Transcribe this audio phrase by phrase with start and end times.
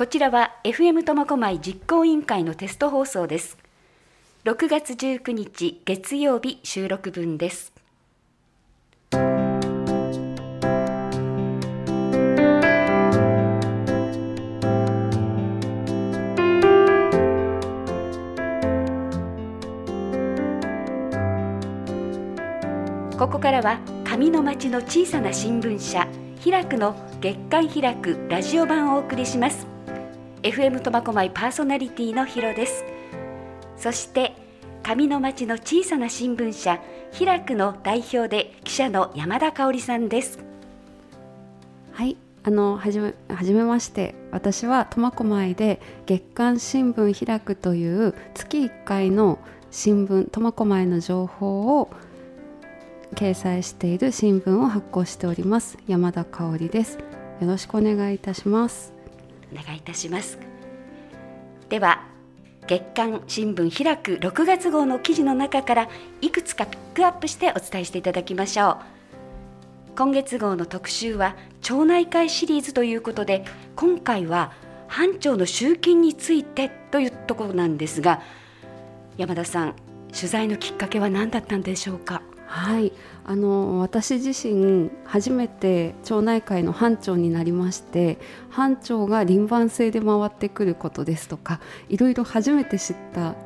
[0.00, 3.58] こちらは FM 苫小牧実行委員会のテスト放送です。
[4.44, 7.74] 6月19日月曜日収録分です。
[23.18, 26.08] ここからは上の町の小さな新聞社
[26.42, 29.79] 開くの月刊開くラジオ版をお送りします。
[30.42, 32.84] FM 苫小牧パーソナリティのヒロです。
[33.76, 34.34] そして
[34.82, 36.80] 上の町の小さな新聞社
[37.18, 40.38] 開くの代表で記者の山田香織さんです。
[41.92, 44.14] はいあのはじめはじめまして。
[44.30, 49.38] 私は苫小牧で月刊新聞開くという月1回の
[49.70, 51.90] 新聞苫小牧の情報を
[53.14, 55.76] 掲載している新聞を発行しております。
[55.86, 56.98] 山田香織です。
[57.40, 58.99] よろしくお願いいたします。
[59.52, 60.38] お願いいたします。
[61.68, 62.04] では
[62.66, 65.88] 月刊新聞開く6月号の記事の中から
[66.20, 68.76] いくつかピックアップしてお伝えしていただきましょう。
[69.96, 73.44] 今月号の特集は町内会シリーズということで
[73.76, 74.52] 今回は
[74.88, 78.22] 班長の集金についてというところなんですが
[79.16, 79.74] 山田さん
[80.12, 82.22] 取材のきっかけは何だったんでしょうか？
[82.50, 82.92] はい
[83.24, 88.18] あの私自身初めて町内会の班長になりまして
[88.50, 93.36] 班長が輪番制で回ってくることですとかいろいろ初めて知った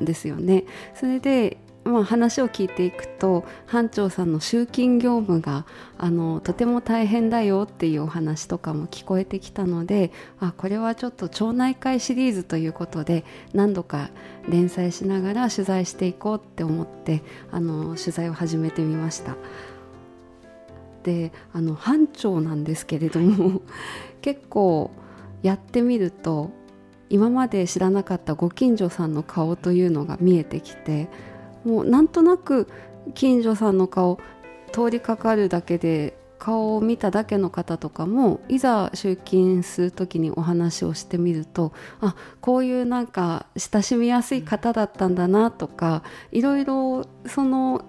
[0.00, 0.64] んですよね。
[0.94, 5.66] それでまあ、話を聞いていくと班長さんの集金業務が
[5.98, 14.10] あのとても大変だよっていうお話とかも聞こえてきたのであこれはちょっと町内会シリーズということで何度か
[14.48, 19.36] 連載しながら取材していこうって思ってあの取材を始めてみました。
[21.04, 23.62] であの班長なんですけれども
[24.20, 24.90] 結構
[25.42, 26.50] やってみると
[27.08, 31.08] 今まで知らなかったご近所さんの顔というのが見えてきて
[31.66, 32.68] もうなんとなく
[33.14, 34.18] 近所さんの顔
[34.72, 47.84] 通りかかるだけで顔を見ただけの方とかもいざ集金する時にお話をしてみるとあこういうなんか親しみやすい方だったんだなとかいろいろその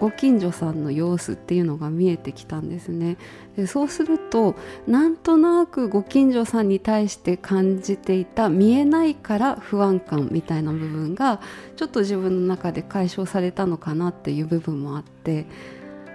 [0.00, 3.16] ご近所さんの様子っていうのが見えてきたんですね。
[3.56, 4.54] でそうすると
[4.86, 11.40] なんとなくご近所さんに対して感じていた見えないから不安感みたいな部分が
[11.76, 15.46] ちょっと自分の中で解消されたのかなっていう部分もあって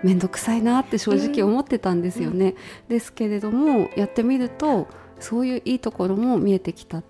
[0.04, 2.56] 面倒くさいなって正直思ってたんですよね、
[2.90, 2.96] うん。
[2.96, 4.88] ですけれどもやってみると
[5.20, 7.02] そういういいところも見えてきた。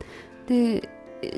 [0.47, 0.89] で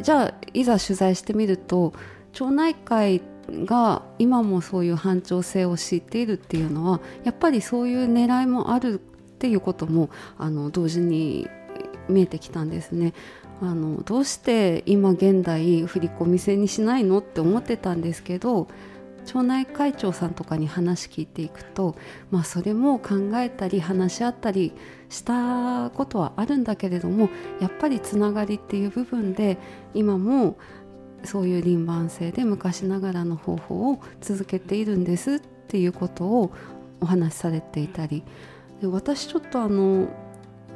[0.02, 1.94] じゃあいざ取材してみると
[2.34, 8.98] 町内会が今もそういう反調性を知っているっていうのはやっぱりそういう狙いもあるっ
[9.38, 11.48] ていうこともあの同時に
[12.08, 13.14] 見えてきたんですね。
[13.62, 18.68] あのどうして今現代振り込み制にしないのって思ってたんですけど
[19.26, 21.96] 町内会長さんとかに話聞いていくと、
[22.32, 24.74] まあ、それも考えたり話し合ったり
[25.10, 27.30] したことはあるんだけれども
[27.60, 29.58] やっぱりつながりっていう部分で
[29.94, 30.58] 今も
[31.24, 36.52] そういう輪番制で昔ながらの方法を続けているんですっていうことを
[37.02, 38.24] お話しされていたり
[38.82, 40.08] で私ちょっとあの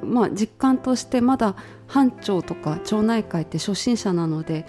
[0.03, 1.55] まあ実感としてまだ
[1.87, 4.65] 班長とか町内会って初心者なので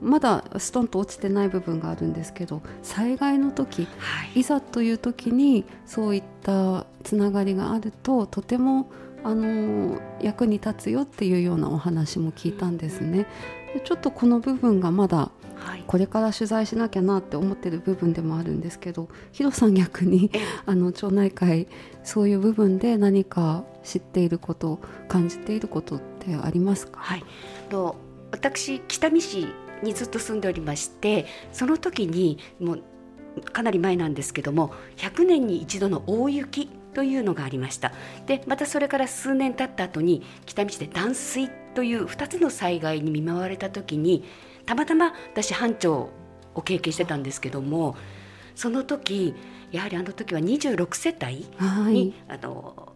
[0.00, 8.90] まだストンと落ちてない部分があるんですけど災害の時、はい、いざという時にそういったつながりがあるととても
[9.22, 13.26] あの役に立つよっていうようなお話も聞いたんですね。
[13.80, 15.30] ちょっとこの部分がまだ
[15.86, 20.30] これから取材しなきゃなって思ってる部分でもあるんですけどヒロさん逆に
[20.66, 21.68] あの町内会
[22.02, 27.24] そういう部分で何か知っていること感じていることってありますか、はい、
[27.70, 27.96] と
[28.30, 29.46] 私北見市
[29.82, 32.82] にずっと住んでおりましてその時にもう
[33.52, 37.92] かなり前なんですけども100年に一度の大雪というのがありました。
[38.26, 44.24] でまたそれから数年経った後に北道で断水という2つの災害に見舞われた時に
[44.66, 46.10] たまたま私班長
[46.54, 47.96] を経験してたんですけども
[48.54, 49.34] その時
[49.72, 52.92] やはりあの時は26世帯に、はい、あの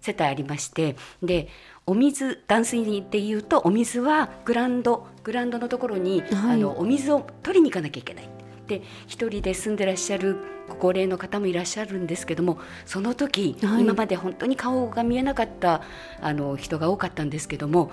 [0.00, 1.48] 世帯ありましてで
[1.86, 8.37] お水断水でいうとお水はグランドグランドのところに、はい、あのお水を取りに行かなきゃいけない。
[8.68, 10.36] で一人で住んでらっしゃる
[10.68, 15.82] ご高齢の方もいらっしゃるんですけどもその時、はい、今まで本当に顔が見えなかった
[16.20, 17.90] あの人が多かったんですけども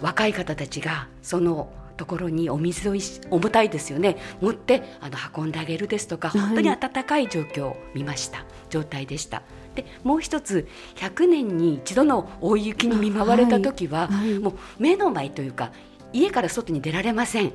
[0.00, 2.94] 若い方たちがそのところにお水を
[3.30, 4.16] 重たいですよね。
[4.40, 8.46] 持ってあの運んであげるですとか、本当に温かい状況を見ました。
[8.70, 9.42] 状態でした。
[9.74, 10.66] でもう一つ
[10.96, 15.72] 100年に一度の大雪に見舞われた時は、はいはい、もう目の前というか
[16.14, 17.52] 家から外に出られません。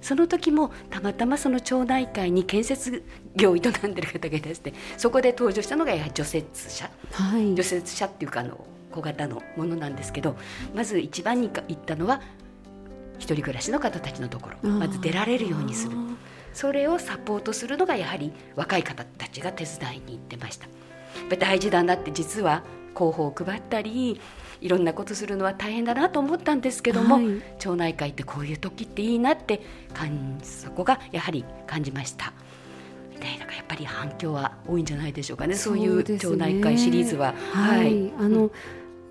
[0.00, 3.04] その時もたまたまその町内会に建設
[3.36, 10.36] 業を営んでる方がいらしてそこで登場したのがやはり除雪車、はい、除雪車っていうかあの小型のものなんですけど
[10.74, 12.20] まず一番に行ったのは
[13.20, 14.68] 一人暮らしの方たちのところ。
[14.70, 15.96] まず出られるようにする。
[16.52, 20.66] それをサポートするのがやはり若い方たちが手伝いに行ってました。
[21.38, 22.64] 大事だなって実は
[22.94, 24.20] 広報を配ったり
[24.60, 29.62] いろんなことするのは大変だなと思ったんですけども、はい、町内会ってこういう時っていいなって
[30.42, 32.32] そこがやはり感じました。
[33.20, 35.54] でだからやっぱり反響は多いんじゃないでしょうかね。
[35.54, 37.34] そういう町内会シリーズは。
[37.52, 38.50] はい、はい、あの、うん。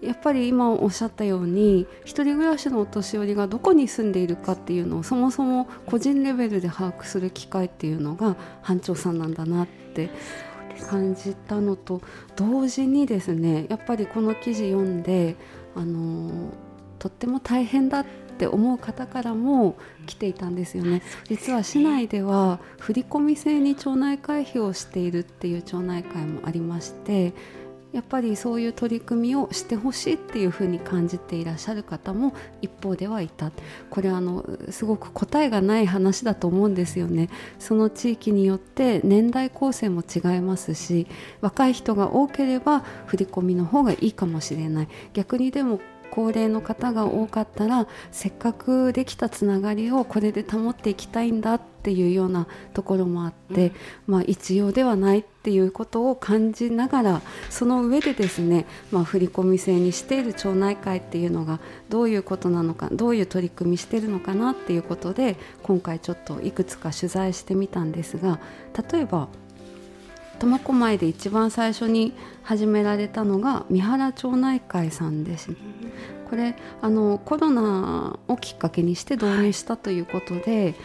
[0.02, 10.10] やっぱり今おっしゃったように一人暮らしのお年寄りがどこに住んでいるかっていうのをそもそも個人レベルで把握する機会っていうのが班長さんなんだなって
[10.86, 12.02] 感じたのと
[12.36, 15.36] 同時にですねやっぱりこの記事読んで
[15.76, 16.52] あの
[16.98, 18.06] とっても大変だっ
[18.38, 21.02] て思う方からも来ていたんですよね。
[21.26, 27.34] 実は市内では振込制に町内会費をしているっていう町内会もありまして
[27.92, 33.52] やっぱりそういう取り組みをしてほしいっていうふうに感じていらっしゃる方も一方ではいた。
[33.90, 37.30] これあのすごく答えがない話だと思うんですよね。
[37.58, 41.08] その地域によって年代構成も違いますし
[41.42, 44.88] 若い人が多ければ振り込みの方がいいかもしれない。
[45.14, 45.80] 逆にでも
[46.12, 53.74] 高齢の方が多かったらせっかくできたつながりをこれで保っていきたいんだっていうようなところもあって、うん、
[54.08, 61.60] まあ、一様ではないっていうことを感じながらその上でですね、まあ、振込制にしている町内会っていうのが
[61.90, 68.40] どういうことなのかどういう取り組みしてるのかなっていうことで今回ちょっといくつか取材してみたんですが
[68.92, 69.30] 例えば
[70.40, 72.14] 苫小牧で一番最初に
[72.44, 75.52] 始められたのが三原町内会さんです、
[76.30, 80.76] これあのコロナをきっかけにして導入したということで、はい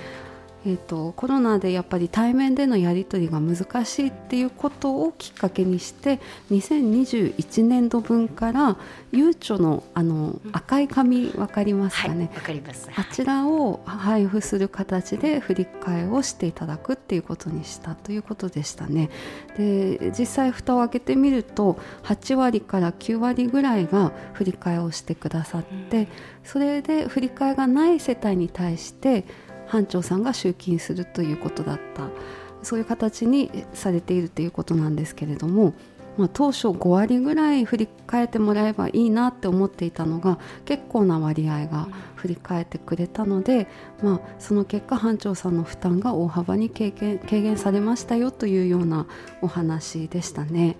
[0.67, 6.21] えーと、コロナでやっぱり対面でのやり取りが難しいっていうことをきっかけにして
[6.51, 8.77] 2021年度分から
[9.13, 12.89] ゆうちょのあの赤い紙分かりますかね、はい、かります。
[12.97, 19.11] あちらを配布する形で振り替えをしていただくっていうことにしたということでしたね。
[19.59, 26.09] で実際蓋を開けてみると8割から9割ぐらいが振り替えをしてくださって、
[26.43, 29.25] それで振り替えがない世帯に対して
[29.67, 32.09] 班長さんが集金するということだった
[32.65, 35.75] そういう形にされているということなんですけれども、
[36.17, 43.69] まあ、当初5割ぐらい振り返ってもらえばいいなって思っていたのが結構な割合が振り返ってくれたので、
[44.03, 49.07] まあ、その結果班長さんの負担が大幅に軽減軽減されましたよというような
[49.43, 50.77] お話でしたね。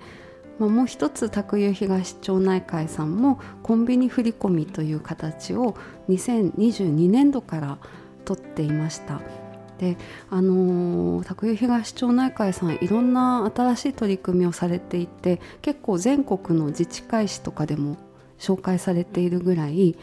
[0.59, 5.75] まあ、もう一つ卓湯東町内会さんもコンビニ振込という形を
[6.09, 7.79] 2022年度から
[8.25, 9.21] 取っていました。
[9.79, 9.97] で
[10.31, 17.97] あのー、拓東町内会さんいろんな新しい取り組みをされていて結構全国の自治会誌とかでも
[18.39, 19.97] 紹介されているぐらい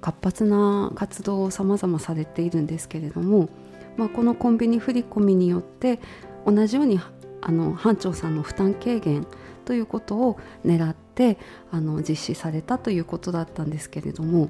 [0.00, 3.48] 活発な活動をさまざまされているんですけれども、
[3.96, 6.00] まあ、このコンビニ振り込みによって
[6.46, 7.00] 同じように
[7.40, 9.26] あの班長さんの負担軽減
[9.64, 11.36] ということを狙って
[11.70, 14.48] あの実施されたということだったんですけれども。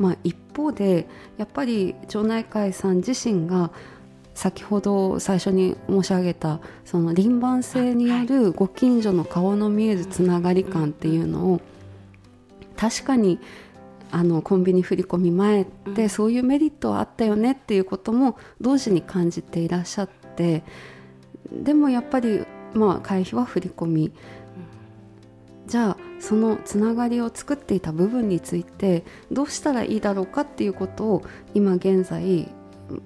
[0.00, 3.70] まあ、一方でやっぱり町内会さん自身が
[4.34, 11.60] 先ほど最初に申し上げたその輪番制によるご近所の顔の見えるつながり感っていうのを
[12.78, 13.38] 確かに
[14.10, 20.64] あのコンビニ振り込み前ってそういうメリットはあったよねっていうことも同時に感じていらっしゃって
[21.52, 24.12] でもやっぱりまあ会費は振り込み
[25.70, 31.22] じゃあそのつながりを作っていた部分についてどうしたらいいだろうかっていうことを
[31.54, 32.52] 今現在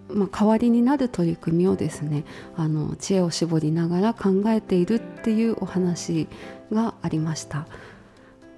[0.09, 2.25] まあ、代わりになる取り組みをですね
[2.57, 6.27] あの知恵を絞りながら考えているっていうお話
[6.73, 7.67] がありました。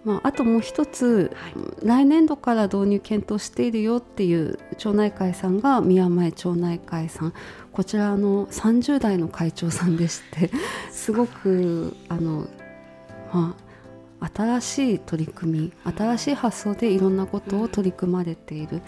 [0.04, 1.52] まあ、あともう一つ、はい、
[1.84, 7.34] 来年度から導入検討しているよっていう町内会さんが宮前町内会さん
[7.72, 10.52] こちらの30代の会長さんでして
[10.92, 12.46] すごくあの、
[13.32, 13.65] まあ、
[14.20, 18.82] 新しい取り組み新しい発想でいろんなことを取り組まれている。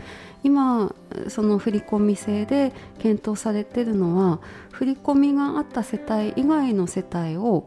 [0.45, 0.95] 今
[1.29, 7.67] その振込制で検討されているのは振り込みがあった世帯以外の世帯を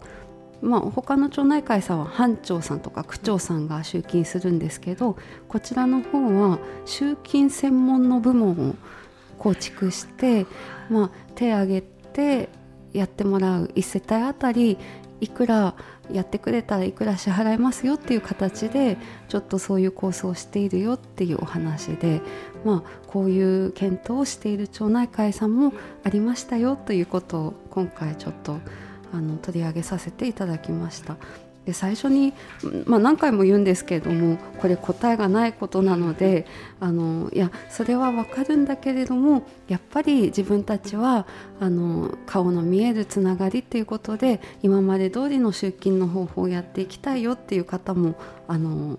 [0.62, 8.75] まあ、他の町内会さんは班長さんとか区長さんが集金するんですけどこちらの方は集金専門の部門を
[9.39, 10.46] 構築して、
[10.89, 12.50] まあ、手挙げて
[12.94, 14.77] やってもらう1世帯あたり
[15.22, 15.75] いくら
[16.12, 18.98] やってくれたらいくら支払いますよっていう形で
[19.30, 22.22] ちょっとそういう構想をしているよっていうお話で、
[22.66, 25.74] まあ、こういう検討をしている町内会さんも
[26.04, 28.60] ありましたよということを今回ちょっと
[29.13, 31.18] あの取り上げさせていただきました。
[31.65, 32.34] で最初に、
[32.86, 36.48] まあ、何回も言うんですけれどもこれ答えがないことなので
[36.80, 41.27] あのいやそれは分かるんだけれどもやっぱり自分たちは
[41.60, 48.15] あの顔の見えるつながりっていうことで今まで通りの出勤の方法をやっていきたいよっていう方も
[48.48, 48.98] あの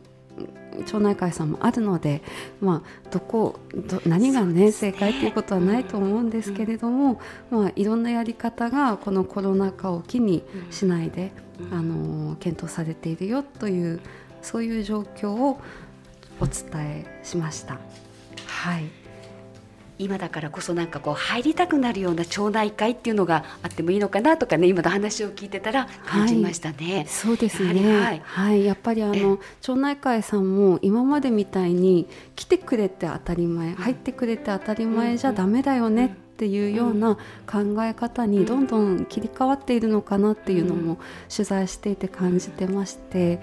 [0.87, 2.23] 町内会さんもあるので、
[2.61, 7.21] まあ、どこど何が、ね、正解ということはないと思うんですけれども、
[7.51, 11.33] まあ、いろんなやり方がこのコロナ禍を機にしないで、
[11.71, 14.01] あの検討されているよという
[14.41, 15.61] そういう状況を
[16.41, 17.79] お伝えしました。
[18.47, 19.02] はい
[19.99, 26.97] 今だからこそなんかこう入りたくなるような町内会っていうのがあってもいいのかなとかね今の話を聞いてたら感じましたね。
[26.97, 28.01] はい、そうですね。
[28.01, 40.99] はい、はい、やっぱりあの町内会さんも今までみたいに来てくれて当たり前、入ってくれて当たり前じゃダメだよねっていうような考え方にどんどん切り替わっているのかなっていうのも
[41.35, 43.41] 取材していて感じてまして。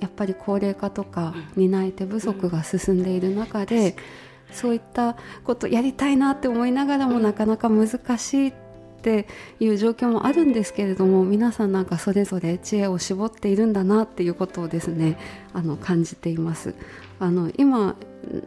[0.00, 3.94] やっぱり高齢化とか担い手不足が進んでいる中で、
[4.52, 7.88] そういったことやりたいなって思いながらもなかなか難
[8.18, 8.52] しいっ
[9.02, 9.26] て
[9.58, 15.18] いう状況もあるんですけれども皆さんなんかそれぞれ知恵を絞っているんだなっていうことをですね
[15.54, 16.74] あの感じています。
[17.20, 17.96] あの今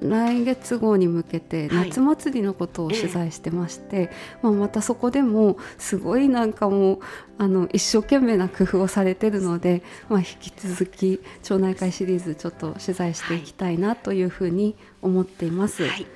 [0.02, 4.10] 来月号に向けて夏祭りのことを取材してまして、はい、
[4.42, 7.00] まあ、またそこでもすごいなんかもう
[7.38, 15.88] あの一生懸命な工夫をされてるので、まあ、引き続き町内会シリーズちょっと取材していきたいなというふうに思っています。
[15.88, 16.08] はい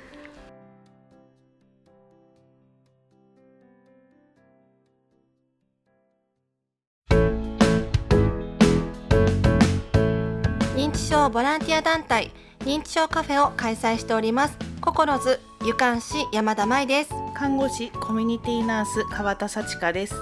[10.75, 12.31] 認知症ボランティア団体
[12.67, 14.57] 認知症カフェを開催しております。
[14.81, 17.11] 心津湯館市山田舞です。
[17.33, 20.13] 看護師コミュニティナース川田幸香です。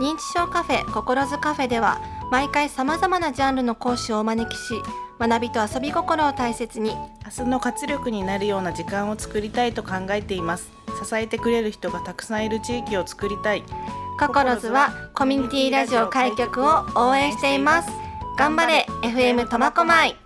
[0.00, 2.00] 認知症カフェ心津カフェでは
[2.32, 4.74] 毎回さまざまなジャンルの講師をお招きし
[5.20, 10.72] 学びと遊び心を大切に明日の活力になるような時間を作りたいと考えています。
[11.00, 13.62] 支えてくれる人がたくさんいる地域を作りたい。
[14.18, 17.88] 心津はコミュニティラジオ開局を応援しています。
[18.36, 20.23] 頑張れ FM 苫小牧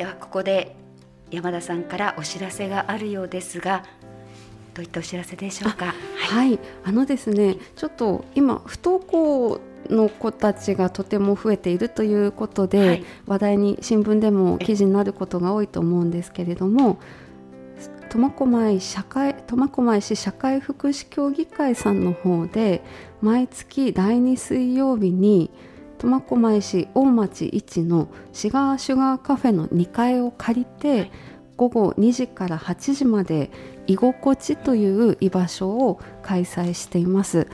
[0.00, 0.74] ではここで
[1.30, 3.84] 山田さんからお知らせがあるようですが
[4.72, 5.92] どういったお知らせでしょうか？
[6.16, 16.98] はい、はい、あのですねちょっと今不登校の子たちがとても増えているということで、はい、話題に新聞でも記事になることが多いと思うんですけれども
[18.08, 22.82] 苫小牧社会苫小牧市社会福祉協議会さんの方で
[23.20, 25.50] 毎月第2水曜日に
[26.00, 31.10] 苫小牧市大町1のシガーシュガーカフェの2階を借りて
[31.56, 33.50] 午後2時から8時まで
[33.86, 37.48] 居心地という居場所を開催しています。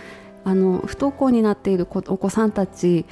[0.45, 3.05] あの不登校になっているお子さんたち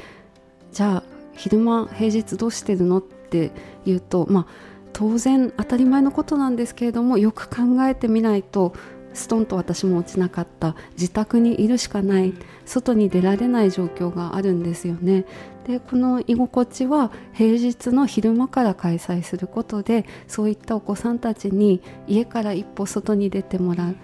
[0.71, 3.51] じゃあ昼間平日どうしてるのって
[3.85, 4.47] 言うとまあ
[4.93, 8.73] 当然当たり前のことなんですけれどもよく考えてみないと
[9.15, 12.35] ストンと私も落ちなかった自宅にいるしかない
[12.67, 15.25] 外に出られない状況があるんですよね。
[15.67, 23.97] でこの居心地は平日の昼間から開催することでそういったお子さんたちに家から一歩外に出てもらう。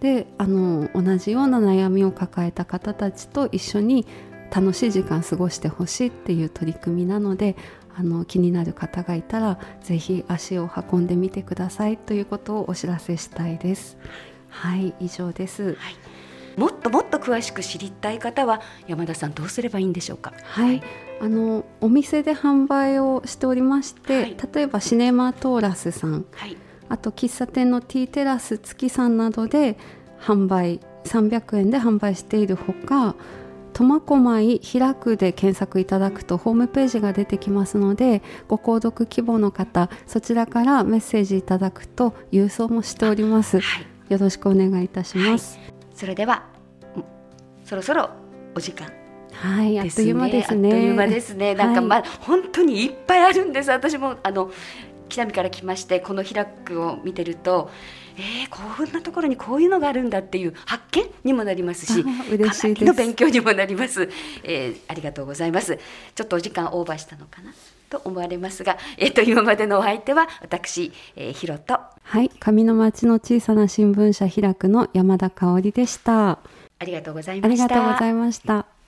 [0.00, 4.06] であの同じような悩みを抱えた方たちと一緒に
[4.50, 7.56] 楽しい時間過ごしてほしいっていう取り組みなので
[7.94, 13.98] あの気になる方がいたらぜひ足を運んでみてくださいということをお知らせしたいです。
[14.50, 15.76] はい以上です、はい、
[16.60, 20.32] もっともっと詳しく知りたい方は山田さんどうすればいいんでしょうか？
[20.42, 20.82] はい、
[21.20, 26.56] あのお店で販売をしておりまして、はい、例えばシネマトーラスさん、はい、
[26.88, 29.78] あと喫茶店のティーテラス月さんなどで
[30.20, 33.14] 販売300円で販売しているほか
[33.72, 46.44] 苫小牧開くで検索いただくとホームページが出てきますのでご購読希望の方そちらからメッセージいただくと郵送もしております、はい、よろしくお願いいたします、はい、それでは
[47.64, 48.10] そろそろ
[48.54, 48.92] お時間
[49.32, 50.68] はい、あっという間ですね。
[50.68, 51.54] あっという間ですね。
[51.54, 53.70] なんかまあ、はい、本当にいっぱいあるんです。
[53.70, 54.50] 私もあの
[55.08, 57.70] 北見から来ましてこの開くを見てると。
[58.18, 64.10] えー、こういうなところにこういうのがあるんだっていう発見にもなりますし嬉しいの勉強にもなります、
[64.42, 65.78] えー、ありがとうございます
[66.14, 67.52] ちょっとお時間オーバーしたのかな？
[67.90, 71.78] と思われますが、 えっと今までのお相手は私、えー、ひろと。
[72.02, 76.38] はい上の町の小さな新聞社開くの山田香織でした。
[76.78, 77.68] ありがとうございありました。
[77.68, 78.79] がとうございました